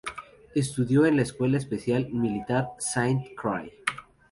Estudió 0.55 1.05
en 1.05 1.15
la 1.17 1.21
Escuela 1.21 1.59
Especial 1.59 2.09
Militar 2.11 2.69
Saint-Cyr. 2.79 3.71